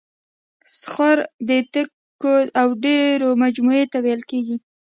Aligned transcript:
صخره 0.81 1.25
د 1.47 1.49
تیکو 1.73 2.33
او 2.59 2.67
ډبرو 2.83 3.29
مجموعې 3.43 3.85
ته 3.91 3.97
ویل 4.03 4.21
کیږي. 4.31 4.57